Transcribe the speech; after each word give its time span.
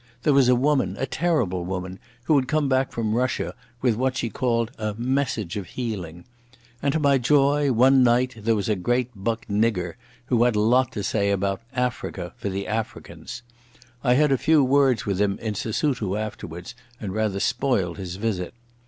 There 0.23 0.33
was 0.33 0.49
a 0.49 0.55
woman, 0.55 0.95
a 0.97 1.05
terrible 1.05 1.63
woman, 1.63 1.99
who 2.23 2.35
had 2.35 2.47
come 2.47 2.67
back 2.67 2.91
from 2.91 3.13
Russia 3.13 3.53
with 3.83 3.93
what 3.95 4.17
she 4.17 4.31
called 4.31 4.71
a 4.79 4.95
"message 4.95 5.57
of 5.57 5.67
healing". 5.77 6.25
And 6.81 6.91
to 6.93 6.99
my 6.99 7.19
joy, 7.19 7.71
one 7.71 8.01
night 8.01 8.33
there 8.35 8.55
was 8.55 8.67
a 8.67 8.75
great 8.75 9.11
buck 9.15 9.45
nigger 9.45 9.93
who 10.25 10.43
had 10.43 10.55
a 10.55 10.59
lot 10.59 10.91
to 10.93 11.03
say 11.03 11.29
about 11.29 11.61
"Africa 11.73 12.33
for 12.37 12.49
the 12.49 12.65
Africans". 12.65 13.43
I 14.03 14.15
had 14.15 14.31
a 14.31 14.39
few 14.39 14.63
words 14.63 15.05
with 15.05 15.21
him 15.21 15.37
in 15.37 15.53
Sesutu 15.53 16.17
afterwards, 16.17 16.73
and 16.99 17.13
rather 17.13 17.39
spoiled 17.39 17.99
his 17.99 18.15
visit. 18.15 18.55